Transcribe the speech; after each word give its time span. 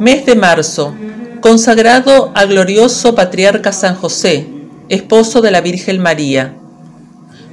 Mes 0.00 0.24
de 0.24 0.34
marzo, 0.34 0.96
consagrado 1.42 2.32
al 2.34 2.48
glorioso 2.48 3.14
patriarca 3.14 3.70
San 3.70 3.96
José, 3.96 4.48
esposo 4.88 5.42
de 5.42 5.50
la 5.50 5.60
Virgen 5.60 6.00
María. 6.00 6.54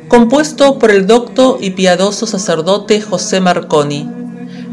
Compuesto 0.08 0.80
por 0.80 0.92
el 0.92 1.08
docto 1.08 1.58
y 1.60 1.72
piadoso 1.72 2.26
sacerdote 2.26 3.02
José 3.02 3.42
Marconi. 3.42 4.10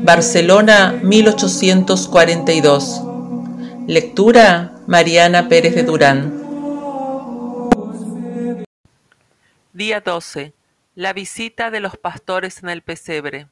Barcelona, 0.04 1.00
1842. 1.02 3.02
Lectura 3.88 4.75
Mariana 4.86 5.48
Pérez 5.48 5.75
de 5.75 5.82
Durán. 5.82 6.32
Día 9.72 10.00
12. 10.00 10.52
La 10.95 11.12
visita 11.12 11.72
de 11.72 11.80
los 11.80 11.96
pastores 11.96 12.62
en 12.62 12.68
el 12.68 12.82
pesebre. 12.82 13.48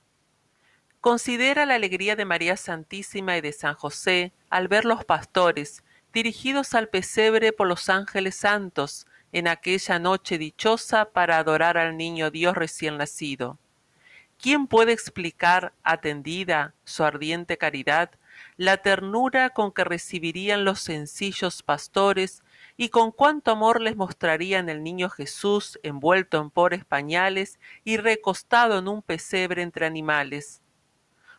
Considera 1.03 1.67
la 1.67 1.75
alegría 1.75 2.15
de 2.15 2.25
María 2.25 2.57
Santísima 2.57 3.37
y 3.37 3.41
de 3.41 3.53
San 3.53 3.75
José 3.75 4.33
al 4.51 4.69
ver 4.69 4.85
los 4.85 5.05
pastores, 5.05 5.83
dirigidos 6.13 6.75
al 6.75 6.91
pesebre 6.91 7.53
por 7.53 7.67
los 7.67 7.89
ángeles 7.89 8.37
santos, 8.37 9.09
en 9.33 9.49
aquella 9.49 9.99
noche 9.99 10.39
dichosa 10.39 11.07
para 11.07 11.39
adorar 11.39 11.77
al 11.77 11.97
niño 11.97 12.31
Dios 12.31 12.55
recién 12.57 12.99
nacido. 12.99 13.59
¿Quién 14.39 14.69
puede 14.69 14.93
explicar, 14.93 15.73
atendida 15.83 16.73
su 16.85 17.03
ardiente 17.03 17.59
caridad, 17.59 18.13
la 18.57 18.77
ternura 18.77 19.51
con 19.51 19.73
que 19.73 19.83
recibirían 19.83 20.65
los 20.65 20.79
sencillos 20.79 21.65
pastores 21.65 22.45
y 22.77 22.91
con 22.91 23.11
cuánto 23.11 23.51
amor 23.51 23.81
les 23.81 23.97
mostrarían 23.97 24.69
el 24.69 24.85
niño 24.85 25.11
Jesús 25.11 25.81
envuelto 25.83 26.41
en 26.41 26.51
pobres 26.51 26.85
pañales 26.85 27.59
y 27.83 27.97
recostado 27.97 28.79
en 28.79 28.87
un 28.87 29.03
pesebre 29.03 29.63
entre 29.63 29.85
animales? 29.85 30.62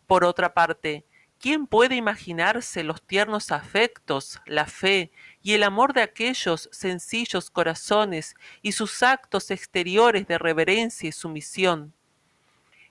Por 0.07 0.23
otra 0.23 0.53
parte, 0.53 1.05
¿quién 1.39 1.67
puede 1.67 1.95
imaginarse 1.95 2.83
los 2.83 3.01
tiernos 3.01 3.51
afectos, 3.51 4.41
la 4.45 4.65
fe 4.65 5.11
y 5.41 5.53
el 5.53 5.63
amor 5.63 5.93
de 5.93 6.01
aquellos 6.01 6.69
sencillos 6.71 7.49
corazones 7.49 8.35
y 8.61 8.73
sus 8.73 9.03
actos 9.03 9.51
exteriores 9.51 10.27
de 10.27 10.37
reverencia 10.37 11.09
y 11.09 11.11
sumisión? 11.11 11.93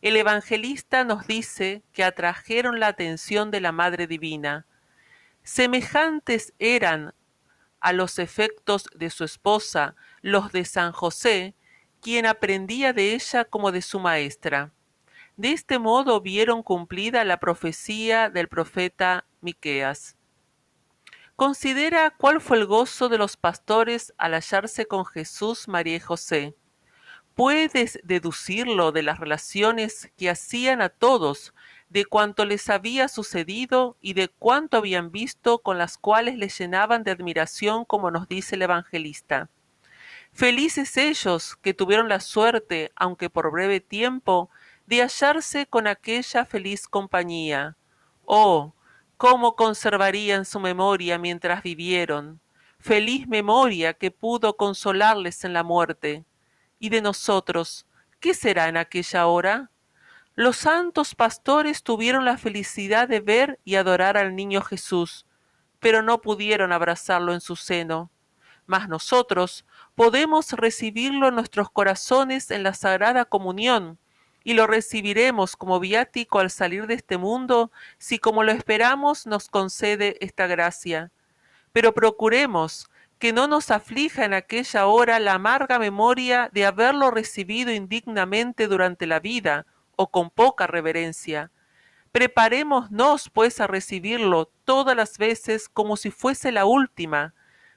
El 0.00 0.16
evangelista 0.16 1.04
nos 1.04 1.28
dice 1.28 1.82
que 1.92 2.02
atrajeron 2.02 2.80
la 2.80 2.88
atención 2.88 3.52
de 3.52 3.60
la 3.60 3.70
Madre 3.70 4.08
Divina. 4.08 4.66
Semejantes 5.44 6.54
eran 6.58 7.14
a 7.78 7.92
los 7.92 8.18
efectos 8.18 8.88
de 8.94 9.10
su 9.10 9.24
esposa 9.24 9.94
los 10.20 10.50
de 10.52 10.64
San 10.64 10.92
José, 10.92 11.54
quien 12.00 12.26
aprendía 12.26 12.92
de 12.92 13.14
ella 13.14 13.44
como 13.44 13.70
de 13.70 13.82
su 13.82 14.00
maestra. 14.00 14.72
De 15.36 15.52
este 15.52 15.78
modo 15.78 16.20
vieron 16.20 16.62
cumplida 16.62 17.24
la 17.24 17.40
profecía 17.40 18.28
del 18.28 18.48
profeta 18.48 19.24
Miqueas. 19.40 20.16
Considera 21.36 22.10
cuál 22.10 22.40
fue 22.40 22.58
el 22.58 22.66
gozo 22.66 23.08
de 23.08 23.16
los 23.16 23.36
pastores 23.38 24.12
al 24.18 24.34
hallarse 24.34 24.86
con 24.86 25.06
Jesús, 25.06 25.68
María 25.68 25.96
y 25.96 26.00
José. 26.00 26.54
Puedes 27.34 27.98
deducirlo 28.04 28.92
de 28.92 29.02
las 29.02 29.18
relaciones 29.18 30.12
que 30.18 30.28
hacían 30.28 30.82
a 30.82 30.90
todos, 30.90 31.54
de 31.88 32.04
cuanto 32.04 32.44
les 32.44 32.68
había 32.68 33.08
sucedido 33.08 33.96
y 34.02 34.12
de 34.12 34.28
cuánto 34.28 34.76
habían 34.76 35.10
visto 35.10 35.60
con 35.60 35.78
las 35.78 35.96
cuales 35.96 36.36
les 36.36 36.58
llenaban 36.58 37.04
de 37.04 37.10
admiración, 37.10 37.86
como 37.86 38.10
nos 38.10 38.28
dice 38.28 38.56
el 38.56 38.62
evangelista. 38.62 39.48
Felices 40.32 40.96
ellos 40.98 41.56
que 41.56 41.74
tuvieron 41.74 42.08
la 42.08 42.20
suerte, 42.20 42.92
aunque 42.96 43.30
por 43.30 43.50
breve 43.50 43.80
tiempo, 43.80 44.50
de 44.86 45.02
hallarse 45.02 45.66
con 45.66 45.86
aquella 45.86 46.44
feliz 46.44 46.88
compañía. 46.88 47.76
Oh, 48.24 48.74
cómo 49.16 49.54
conservarían 49.54 50.44
su 50.44 50.58
memoria 50.58 51.18
mientras 51.18 51.62
vivieron, 51.62 52.40
feliz 52.80 53.28
memoria 53.28 53.94
que 53.94 54.10
pudo 54.10 54.56
consolarles 54.56 55.44
en 55.44 55.52
la 55.52 55.62
muerte. 55.62 56.24
Y 56.78 56.88
de 56.88 57.00
nosotros, 57.00 57.86
¿qué 58.18 58.34
será 58.34 58.68
en 58.68 58.76
aquella 58.76 59.26
hora? 59.26 59.70
Los 60.34 60.56
santos 60.56 61.14
pastores 61.14 61.82
tuvieron 61.82 62.24
la 62.24 62.38
felicidad 62.38 63.06
de 63.06 63.20
ver 63.20 63.60
y 63.64 63.76
adorar 63.76 64.16
al 64.16 64.34
niño 64.34 64.62
Jesús, 64.62 65.26
pero 65.78 66.02
no 66.02 66.20
pudieron 66.20 66.72
abrazarlo 66.72 67.34
en 67.34 67.40
su 67.40 67.54
seno. 67.54 68.10
Mas 68.66 68.88
nosotros 68.88 69.66
podemos 69.94 70.52
recibirlo 70.52 71.28
en 71.28 71.34
nuestros 71.34 71.70
corazones 71.70 72.50
en 72.50 72.62
la 72.62 72.72
Sagrada 72.72 73.24
Comunión, 73.24 73.98
y 74.44 74.54
lo 74.54 74.66
recibiremos 74.66 75.56
como 75.56 75.80
viático 75.80 76.38
al 76.38 76.50
salir 76.50 76.86
de 76.86 76.94
este 76.94 77.18
mundo 77.18 77.70
si 77.98 78.18
como 78.18 78.42
lo 78.42 78.52
esperamos 78.52 79.26
nos 79.26 79.48
concede 79.48 80.16
esta 80.20 80.46
gracia. 80.46 81.10
Pero 81.72 81.94
procuremos 81.94 82.90
que 83.18 83.32
no 83.32 83.46
nos 83.46 83.70
aflija 83.70 84.24
en 84.24 84.34
aquella 84.34 84.86
hora 84.86 85.20
la 85.20 85.34
amarga 85.34 85.78
memoria 85.78 86.50
de 86.52 86.66
haberlo 86.66 87.10
recibido 87.12 87.72
indignamente 87.72 88.66
durante 88.66 89.06
la 89.06 89.20
vida 89.20 89.64
o 89.94 90.10
con 90.10 90.28
poca 90.28 90.66
reverencia. 90.66 91.52
Preparémonos 92.10 93.30
pues 93.30 93.60
a 93.60 93.66
recibirlo 93.66 94.50
todas 94.64 94.96
las 94.96 95.18
veces 95.18 95.68
como 95.68 95.96
si 95.96 96.10
fuese 96.10 96.52
la 96.52 96.64
última. 96.64 97.32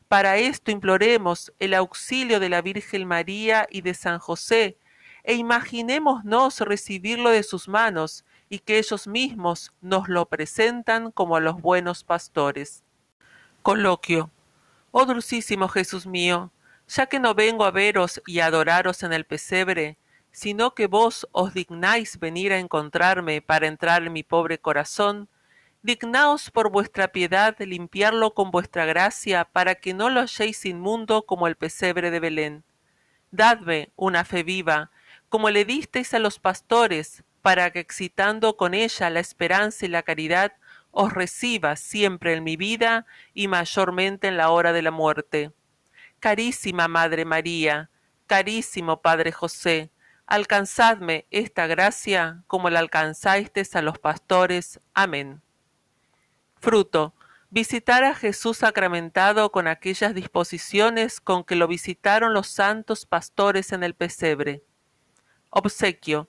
Para 0.08 0.38
esto 0.38 0.72
imploremos 0.72 1.54
el 1.60 1.74
auxilio 1.74 2.40
de 2.40 2.50
la 2.50 2.62
Virgen 2.62 3.08
María 3.08 3.68
y 3.70 3.82
de 3.82 3.94
San 3.94 4.20
José, 4.20 4.78
e 5.26 5.34
imaginémonos 5.34 6.60
recibirlo 6.62 7.32
de 7.32 7.42
sus 7.42 7.68
manos 7.68 8.24
y 8.48 8.60
que 8.60 8.78
ellos 8.78 9.08
mismos 9.08 9.74
nos 9.82 10.08
lo 10.08 10.28
presentan 10.28 11.12
como 11.12 11.36
a 11.36 11.40
los 11.40 11.60
buenos 11.60 12.04
pastores. 12.04 12.84
Coloquio. 13.64 14.30
Oh 14.92 15.06
dulcísimo 15.06 15.68
Jesús 15.68 16.06
mío, 16.06 16.52
ya 16.88 17.08
que 17.08 17.20
no 17.20 17.34
vengo 17.34 17.66
a 17.66 17.72
veros 17.72 18.22
y 18.28 18.40
a 18.40 18.46
adoraros 18.46 19.02
en 19.02 19.14
el 19.14 19.26
pesebre, 19.26 19.98
sino 20.32 20.76
que 20.76 20.86
vos 20.86 21.28
os 21.32 21.54
dignáis 21.54 22.20
venir 22.20 22.54
a 22.54 22.60
encontrarme 22.60 23.42
para 23.42 23.68
entrar 23.68 24.04
en 24.04 24.14
mi 24.14 24.22
pobre 24.22 24.60
corazón, 24.60 25.28
dignaos 25.82 26.52
por 26.52 26.70
vuestra 26.70 27.08
piedad 27.08 27.58
limpiarlo 27.60 28.34
con 28.34 28.52
vuestra 28.52 28.86
gracia 28.86 29.46
para 29.46 29.76
que 29.76 29.94
no 29.94 30.10
lo 30.10 30.20
halléis 30.20 30.66
inmundo 30.66 31.26
como 31.26 31.48
el 31.48 31.56
pesebre 31.56 32.12
de 32.12 32.20
Belén. 32.20 32.64
Dadme 33.32 33.92
una 33.96 34.24
fe 34.24 34.44
viva, 34.44 34.92
como 35.36 35.50
le 35.50 35.66
disteis 35.66 36.14
a 36.14 36.20
los 36.20 36.40
pastores, 36.40 37.26
para 37.42 37.70
que 37.72 37.80
excitando 37.80 38.56
con 38.56 38.74
ella 38.74 39.10
la 39.10 39.20
esperanza 39.20 39.86
y 39.86 39.90
la 39.90 40.02
caridad, 40.02 40.54
os 40.92 41.12
reciba 41.12 41.76
siempre 41.76 42.36
en 42.36 42.42
mi 42.46 42.56
vida 42.56 43.06
y 43.34 43.50
mayormente 43.50 44.30
en 44.30 44.38
la 44.38 44.50
hora 44.50 44.72
de 44.72 44.82
la 44.82 44.92
muerte. 44.92 45.52
Carísima 46.22 46.88
Madre 46.88 47.26
María, 47.26 47.90
carísimo 48.28 49.02
Padre 49.02 49.34
José, 49.34 49.92
alcanzadme 50.26 51.26
esta 51.32 51.68
gracia 51.68 52.42
como 52.48 52.70
la 52.70 52.80
alcanzasteis 52.80 53.76
a 53.76 53.82
los 53.82 54.00
pastores. 54.00 54.80
Amén. 54.94 55.42
Fruto. 56.62 57.14
Visitar 57.50 58.06
a 58.06 58.16
Jesús 58.16 58.60
sacramentado 58.60 59.52
con 59.52 59.68
aquellas 59.68 60.16
disposiciones 60.16 61.20
con 61.20 61.44
que 61.44 61.58
lo 61.58 61.68
visitaron 61.68 62.34
los 62.34 62.48
santos 62.48 63.06
pastores 63.06 63.74
en 63.74 63.84
el 63.84 63.96
pesebre. 63.96 64.64
Obsequio. 65.58 66.28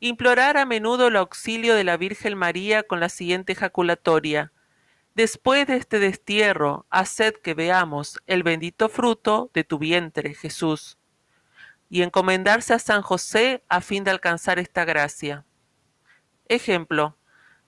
Implorar 0.00 0.56
a 0.56 0.66
menudo 0.66 1.06
el 1.06 1.14
auxilio 1.14 1.76
de 1.76 1.84
la 1.84 1.96
Virgen 1.96 2.36
María 2.36 2.82
con 2.82 2.98
la 2.98 3.08
siguiente 3.08 3.52
ejaculatoria. 3.52 4.50
Después 5.14 5.68
de 5.68 5.76
este 5.76 6.00
destierro, 6.00 6.84
haced 6.90 7.34
que 7.34 7.54
veamos 7.54 8.18
el 8.26 8.42
bendito 8.42 8.88
fruto 8.88 9.48
de 9.54 9.62
tu 9.62 9.78
vientre, 9.78 10.34
Jesús. 10.34 10.98
Y 11.88 12.02
encomendarse 12.02 12.74
a 12.74 12.80
San 12.80 13.02
José 13.02 13.62
a 13.68 13.80
fin 13.80 14.02
de 14.02 14.10
alcanzar 14.10 14.58
esta 14.58 14.84
gracia. 14.84 15.44
Ejemplo. 16.48 17.16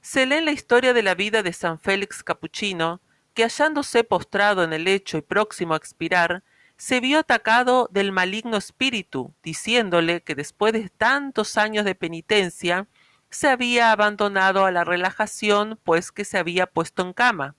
Se 0.00 0.27
lee 0.27 0.39
en 0.39 0.45
la 0.47 0.53
historia 0.53 0.93
de 0.93 1.05
la 1.05 1.15
vida 1.15 1.45
de 1.45 1.53
San 1.53 1.78
Félix 1.78 2.25
Capuchino 2.25 3.01
que 3.33 3.45
hallándose 3.45 4.03
postrado 4.03 4.65
en 4.65 4.72
el 4.72 4.83
lecho 4.83 5.19
y 5.19 5.22
próximo 5.22 5.75
a 5.75 5.77
expirar, 5.77 6.42
se 6.77 7.01
vio 7.01 7.21
atacado 7.21 7.89
del 7.91 8.13
maligno 8.13 8.57
espíritu, 8.57 9.34
diciéndole 9.43 10.23
que 10.23 10.34
después 10.34 10.73
de 10.73 10.91
tantos 10.91 11.57
años 11.57 11.84
de 11.84 11.95
penitencia, 11.95 12.87
se 13.31 13.49
había 13.49 13.93
abandonado 13.93 14.65
a 14.65 14.71
la 14.71 14.84
relajación, 14.84 15.78
pues 15.84 16.13
que 16.13 16.25
se 16.25 16.39
había 16.39 16.67
puesto 16.67 17.03
en 17.03 17.13
cama. 17.13 17.55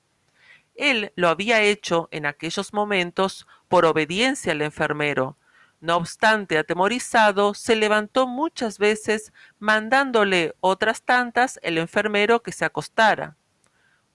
Él 0.76 1.12
lo 1.16 1.30
había 1.30 1.62
hecho 1.62 2.08
en 2.12 2.26
aquellos 2.26 2.74
momentos 2.74 3.48
por 3.68 3.86
obediencia 3.86 4.52
al 4.52 4.62
enfermero. 4.62 5.38
No 5.80 5.98
obstante, 5.98 6.58
atemorizado, 6.58 7.54
se 7.54 7.76
levantó 7.76 8.28
muchas 8.28 8.78
veces, 8.78 9.34
mandándole 9.60 10.56
otras 10.60 11.02
tantas 11.02 11.60
el 11.64 11.78
enfermero 11.78 12.42
que 12.42 12.52
se 12.52 12.66
acostara. 12.66 13.36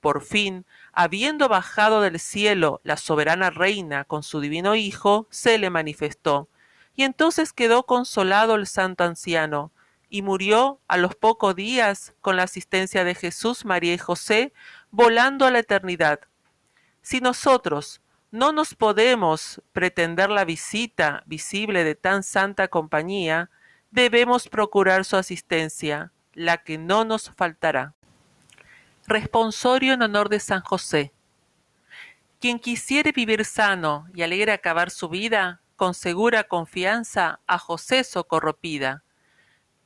Por 0.01 0.23
fin, 0.23 0.67
habiendo 0.93 1.49
bajado 1.49 2.01
del 2.01 2.19
cielo 2.21 2.81
la 2.85 2.97
soberana 2.97 3.51
reina 3.51 4.05
con 4.05 4.23
su 4.23 4.41
divino 4.41 4.75
Hijo, 4.75 5.27
se 5.31 5.59
le 5.59 5.71
manifestó. 5.71 6.49
Y 6.95 7.05
entonces 7.05 7.53
quedó 7.53 7.85
consolado 7.85 8.55
el 8.55 8.67
santo 8.67 9.05
anciano, 9.05 9.73
y 10.13 10.21
murió 10.21 10.79
a 10.89 10.99
los 10.99 11.15
pocos 11.15 11.57
días 11.57 12.15
con 12.21 12.37
la 12.37 12.43
asistencia 12.43 13.03
de 13.03 13.15
Jesús, 13.15 13.65
María 13.65 13.95
y 13.95 13.99
José, 13.99 14.53
volando 14.91 15.47
a 15.47 15.51
la 15.51 15.61
eternidad. 15.61 16.21
Si 17.01 17.23
nosotros 17.23 18.03
no 18.31 18.53
nos 18.53 18.75
podemos 18.75 19.63
pretender 19.73 20.29
la 20.29 20.45
visita 20.45 21.23
visible 21.25 21.83
de 21.83 21.95
tan 21.95 22.23
santa 22.23 22.69
compañía, 22.69 23.49
debemos 23.91 24.49
procurar 24.49 25.07
su 25.07 25.17
asistencia, 25.17 26.13
la 26.35 26.59
que 26.59 26.77
no 26.77 27.07
nos 27.07 27.31
faltará. 27.31 27.95
Responsorio 29.13 29.93
en 29.93 30.01
honor 30.01 30.31
de 30.31 30.41
San 30.41 30.63
José. 30.63 31.13
Quien 32.41 32.59
quisiere 32.59 33.13
vivir 33.13 33.45
sano 33.45 34.07
y 34.15 34.23
alegre 34.23 34.53
acabar 34.53 34.91
su 34.91 35.11
vida, 35.11 35.61
con 35.77 35.93
segura 35.93 36.45
confianza 36.45 37.41
a 37.47 37.59
José 37.59 38.05
socorropida. 38.05 39.05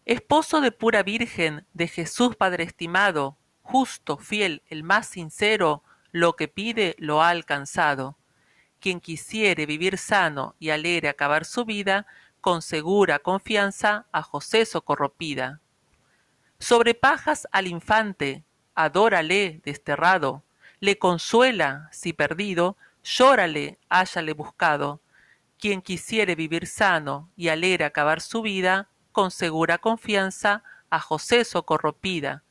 Esposo 0.04 0.60
de 0.60 0.70
pura 0.70 1.02
Virgen, 1.02 1.66
de 1.74 1.88
Jesús 1.88 2.36
Padre 2.36 2.62
estimado, 2.62 3.36
justo, 3.62 4.16
fiel, 4.16 4.62
el 4.68 4.84
más 4.84 5.08
sincero, 5.08 5.82
lo 6.12 6.36
que 6.36 6.46
pide 6.46 6.94
lo 6.96 7.20
ha 7.20 7.30
alcanzado. 7.30 8.16
Quien 8.78 9.00
quisiere 9.00 9.66
vivir 9.66 9.98
sano 9.98 10.54
y 10.60 10.70
alegre 10.70 11.08
acabar 11.08 11.44
su 11.44 11.64
vida, 11.64 12.06
con 12.40 12.62
segura 12.62 13.18
confianza 13.18 14.06
a 14.12 14.22
José 14.22 14.66
socorropida. 14.66 15.60
Sobre 16.60 16.94
pajas 16.94 17.48
al 17.50 17.66
infante, 17.66 18.44
adórale 18.76 19.60
desterrado, 19.64 20.44
le 20.78 20.98
consuela 20.98 21.88
si 21.90 22.12
perdido, 22.12 22.76
llórale 23.02 23.78
háyale 23.88 24.32
buscado. 24.34 25.00
Quien 25.58 25.82
quisiere 25.82 26.34
vivir 26.34 26.66
sano 26.66 27.30
y 27.34 27.48
alegre 27.48 27.84
acabar 27.84 28.20
su 28.20 28.42
vida, 28.42 28.88
con 29.10 29.30
segura 29.30 29.78
confianza 29.78 30.62
a 30.90 31.00
José 31.00 31.44
socorropida. 31.44 32.44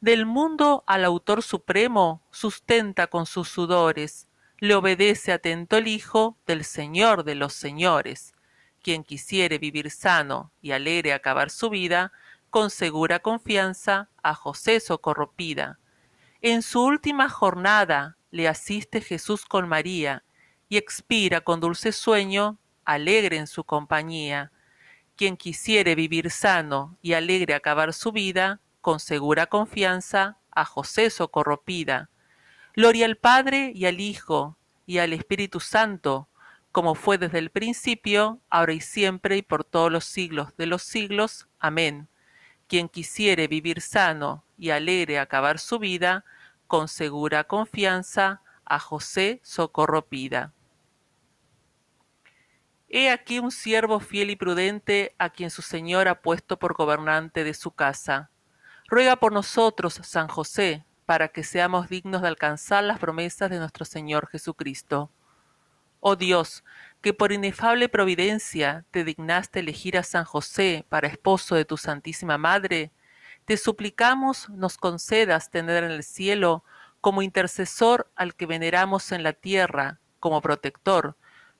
Del 0.00 0.24
mundo 0.24 0.84
al 0.86 1.04
autor 1.04 1.42
supremo 1.42 2.22
sustenta 2.30 3.08
con 3.08 3.26
sus 3.26 3.48
sudores, 3.48 4.28
le 4.58 4.74
obedece 4.74 5.32
atento 5.32 5.76
el 5.76 5.86
Hijo 5.86 6.38
del 6.46 6.64
Señor 6.64 7.24
de 7.24 7.34
los 7.34 7.52
señores. 7.52 8.32
Quien 8.82 9.04
quisiere 9.04 9.58
vivir 9.58 9.90
sano 9.90 10.50
y 10.62 10.70
alegre 10.72 11.12
acabar 11.12 11.50
su 11.50 11.68
vida, 11.68 12.12
con 12.50 12.70
segura 12.70 13.20
confianza 13.20 14.08
a 14.22 14.34
José 14.34 14.80
socorropida. 14.80 15.78
En 16.40 16.62
su 16.62 16.82
última 16.82 17.28
jornada 17.28 18.16
le 18.30 18.48
asiste 18.48 19.00
Jesús 19.00 19.44
con 19.44 19.68
María 19.68 20.24
y 20.68 20.76
expira 20.76 21.40
con 21.40 21.60
dulce 21.60 21.92
sueño, 21.92 22.58
alegre 22.84 23.36
en 23.36 23.46
su 23.46 23.64
compañía. 23.64 24.52
Quien 25.16 25.36
quisiere 25.36 25.94
vivir 25.94 26.30
sano 26.30 26.96
y 27.02 27.14
alegre 27.14 27.54
acabar 27.54 27.92
su 27.92 28.12
vida, 28.12 28.60
con 28.80 29.00
segura 29.00 29.46
confianza 29.46 30.38
a 30.50 30.64
José 30.64 31.10
socorropida. 31.10 32.10
Gloria 32.74 33.06
al 33.06 33.16
Padre 33.16 33.72
y 33.74 33.86
al 33.86 34.00
Hijo 34.00 34.56
y 34.86 34.98
al 34.98 35.12
Espíritu 35.12 35.60
Santo, 35.60 36.28
como 36.70 36.94
fue 36.94 37.18
desde 37.18 37.38
el 37.38 37.50
principio, 37.50 38.40
ahora 38.48 38.72
y 38.72 38.80
siempre 38.80 39.36
y 39.36 39.42
por 39.42 39.64
todos 39.64 39.90
los 39.90 40.04
siglos 40.04 40.56
de 40.56 40.66
los 40.66 40.82
siglos. 40.82 41.48
Amén. 41.58 42.08
Quien 42.68 42.88
quisiere 42.88 43.48
vivir 43.48 43.80
sano 43.80 44.44
y 44.56 44.70
alegre 44.70 45.18
acabar 45.18 45.58
su 45.58 45.78
vida, 45.78 46.24
con 46.68 46.86
segura 46.86 47.44
confianza 47.44 48.42
a 48.64 48.78
José 48.78 49.40
socorro 49.42 50.06
pida. 50.06 50.52
He 52.90 53.10
aquí 53.10 53.38
un 53.38 53.50
siervo 53.50 54.00
fiel 54.00 54.30
y 54.30 54.36
prudente 54.36 55.14
a 55.18 55.30
quien 55.30 55.50
su 55.50 55.62
Señor 55.62 56.08
ha 56.08 56.22
puesto 56.22 56.58
por 56.58 56.74
gobernante 56.74 57.44
de 57.44 57.54
su 57.54 57.70
casa. 57.70 58.30
Ruega 58.86 59.16
por 59.16 59.32
nosotros, 59.32 60.00
San 60.02 60.28
José, 60.28 60.84
para 61.04 61.28
que 61.28 61.44
seamos 61.44 61.88
dignos 61.88 62.22
de 62.22 62.28
alcanzar 62.28 62.84
las 62.84 62.98
promesas 62.98 63.50
de 63.50 63.58
nuestro 63.58 63.84
Señor 63.84 64.28
Jesucristo. 64.28 65.10
Oh 66.00 66.16
Dios, 66.16 66.64
que 67.00 67.14
por 67.14 67.32
inefable 67.32 67.88
providencia 67.88 68.84
te 68.90 69.04
dignaste 69.04 69.60
elegir 69.60 69.96
a 69.96 70.02
San 70.02 70.24
José 70.24 70.84
para 70.88 71.08
esposo 71.08 71.54
de 71.54 71.64
tu 71.64 71.76
Santísima 71.76 72.38
Madre, 72.38 72.92
te 73.44 73.56
suplicamos 73.56 74.50
nos 74.50 74.76
concedas 74.76 75.50
tener 75.50 75.84
en 75.84 75.90
el 75.90 76.02
cielo 76.02 76.64
como 77.00 77.22
intercesor 77.22 78.10
al 78.16 78.34
que 78.34 78.46
veneramos 78.46 79.12
en 79.12 79.22
la 79.22 79.32
tierra, 79.32 80.00
como 80.20 80.42
protector, 80.42 81.16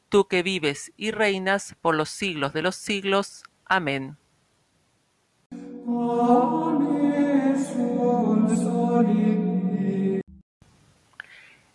tú 0.09 0.27
que 0.27 0.43
vives 0.43 0.93
y 0.97 1.13
reinas 1.13 1.77
por 1.81 1.95
los 1.95 2.09
siglos 2.09 2.53
de 2.53 2.63
los 2.63 2.77
siglos. 2.77 3.45
Amén. 3.65 4.17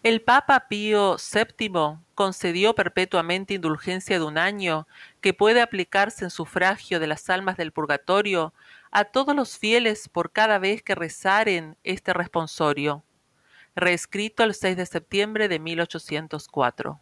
El 0.04 0.22
Papa 0.22 0.68
Pío 0.68 1.16
VII 1.16 1.98
concedió 2.14 2.76
perpetuamente 2.76 3.54
indulgencia 3.54 4.20
de 4.20 4.26
un 4.26 4.38
año 4.38 4.86
que 5.22 5.34
puede 5.34 5.62
aplicarse 5.62 6.26
en 6.26 6.30
sufragio 6.30 7.00
de 7.00 7.08
las 7.08 7.30
almas 7.30 7.56
del 7.56 7.72
purgatorio 7.72 8.54
a 8.92 9.06
todos 9.06 9.34
los 9.34 9.58
fieles 9.58 10.10
por 10.10 10.34
cada 10.34 10.60
vez 10.60 10.84
que 10.84 10.94
rezaren 10.94 11.78
este 11.86 12.12
responsorio. 12.12 13.06
Reescrito 13.78 14.44
el 14.44 14.54
6 14.54 14.76
de 14.76 14.86
septiembre 14.86 15.48
de 15.48 15.60
1804. 15.60 17.00